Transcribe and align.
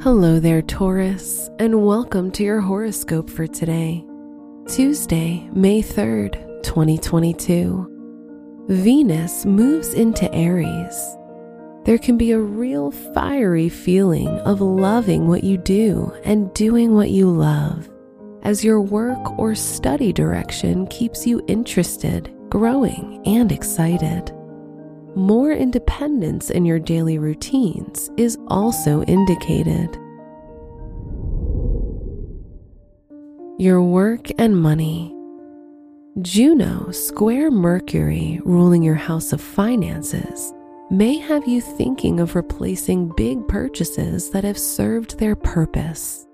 Hello 0.00 0.38
there, 0.38 0.62
Taurus, 0.62 1.50
and 1.58 1.84
welcome 1.84 2.30
to 2.30 2.44
your 2.44 2.60
horoscope 2.60 3.28
for 3.28 3.48
today, 3.48 4.06
Tuesday, 4.68 5.50
May 5.52 5.82
3rd, 5.82 6.62
2022. 6.62 8.66
Venus 8.68 9.44
moves 9.44 9.94
into 9.94 10.32
Aries. 10.32 11.16
There 11.84 11.98
can 11.98 12.16
be 12.16 12.30
a 12.30 12.38
real 12.38 12.92
fiery 12.92 13.68
feeling 13.68 14.28
of 14.28 14.60
loving 14.60 15.26
what 15.26 15.42
you 15.42 15.58
do 15.58 16.12
and 16.22 16.54
doing 16.54 16.94
what 16.94 17.10
you 17.10 17.28
love, 17.28 17.90
as 18.44 18.62
your 18.62 18.80
work 18.80 19.36
or 19.36 19.56
study 19.56 20.12
direction 20.12 20.86
keeps 20.86 21.26
you 21.26 21.42
interested, 21.48 22.32
growing, 22.50 23.20
and 23.26 23.50
excited 23.50 24.32
more 25.18 25.52
independence 25.52 26.50
in 26.50 26.64
your 26.64 26.78
daily 26.78 27.18
routines 27.18 28.10
is 28.16 28.38
also 28.48 29.02
indicated. 29.04 29.98
Your 33.58 33.82
work 33.82 34.28
and 34.38 34.56
money. 34.56 35.14
Juno 36.22 36.90
square 36.90 37.50
Mercury, 37.50 38.40
ruling 38.44 38.82
your 38.82 38.94
house 38.94 39.32
of 39.32 39.40
finances, 39.40 40.52
may 40.90 41.18
have 41.18 41.46
you 41.46 41.60
thinking 41.60 42.20
of 42.20 42.34
replacing 42.34 43.12
big 43.16 43.46
purchases 43.48 44.30
that 44.30 44.44
have 44.44 44.58
served 44.58 45.18
their 45.18 45.36
purpose. 45.36 46.26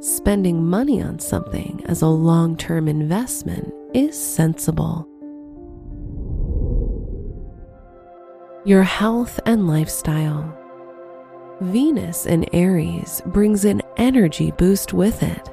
Spending 0.00 0.64
money 0.64 1.02
on 1.02 1.18
something 1.18 1.82
as 1.86 2.02
a 2.02 2.06
long 2.06 2.56
term 2.56 2.88
investment 2.88 3.72
is 3.94 4.18
sensible. 4.20 5.08
Your 8.64 8.82
health 8.84 9.40
and 9.44 9.66
lifestyle. 9.66 10.56
Venus 11.60 12.26
in 12.26 12.44
Aries 12.54 13.20
brings 13.26 13.64
an 13.64 13.82
energy 13.96 14.52
boost 14.52 14.92
with 14.92 15.22
it. 15.22 15.48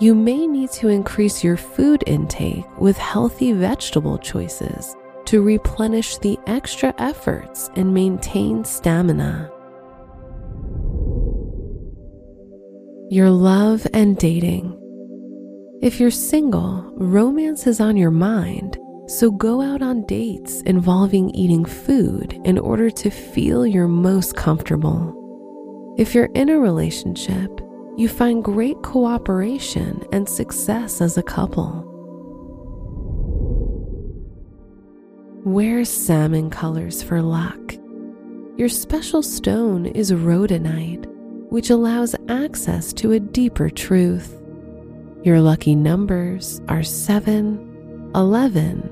You 0.00 0.14
may 0.14 0.48
need 0.48 0.70
to 0.72 0.88
increase 0.88 1.44
your 1.44 1.56
food 1.56 2.02
intake 2.06 2.64
with 2.78 2.96
healthy 2.98 3.52
vegetable 3.52 4.18
choices 4.18 4.96
to 5.26 5.42
replenish 5.42 6.18
the 6.18 6.36
extra 6.46 6.92
efforts 6.98 7.70
and 7.76 7.94
maintain 7.94 8.64
stamina. 8.64 9.50
Your 13.08 13.30
love 13.30 13.86
and 13.94 14.16
dating. 14.16 14.78
If 15.80 16.00
you're 16.00 16.10
single, 16.10 16.92
romance 16.96 17.68
is 17.68 17.80
on 17.80 17.96
your 17.96 18.10
mind 18.10 18.78
so 19.06 19.30
go 19.30 19.60
out 19.60 19.82
on 19.82 20.06
dates 20.06 20.62
involving 20.62 21.30
eating 21.30 21.64
food 21.64 22.40
in 22.44 22.58
order 22.58 22.90
to 22.90 23.10
feel 23.10 23.66
your 23.66 23.88
most 23.88 24.36
comfortable. 24.36 25.94
If 25.98 26.14
you're 26.14 26.30
in 26.34 26.48
a 26.48 26.58
relationship, 26.58 27.60
you 27.96 28.08
find 28.08 28.42
great 28.42 28.80
cooperation 28.82 30.02
and 30.12 30.28
success 30.28 31.00
as 31.00 31.18
a 31.18 31.22
couple. 31.22 31.88
Wear 35.44 35.84
salmon 35.84 36.48
colors 36.50 37.02
for 37.02 37.20
luck. 37.20 37.74
Your 38.56 38.68
special 38.68 39.22
stone 39.22 39.86
is 39.86 40.12
rhodonite, 40.12 41.06
which 41.50 41.70
allows 41.70 42.14
access 42.28 42.92
to 42.94 43.12
a 43.12 43.20
deeper 43.20 43.68
truth. 43.68 44.40
Your 45.24 45.40
lucky 45.40 45.74
numbers 45.74 46.60
are 46.68 46.82
7, 46.82 48.10
11, 48.14 48.91